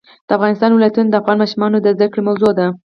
د 0.27 0.29
افغانستان 0.37 0.71
ولايتونه 0.73 1.07
د 1.09 1.15
افغان 1.21 1.37
ماشومانو 1.41 1.77
د 1.81 1.87
زده 1.95 2.07
کړې 2.11 2.21
موضوع 2.27 2.51
ده. 2.59 2.67